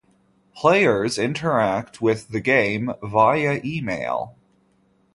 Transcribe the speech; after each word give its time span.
Players 0.55 1.19
interact 1.19 2.01
with 2.01 2.29
the 2.29 2.39
game 2.39 2.91
via 3.03 3.61
email. 3.63 4.35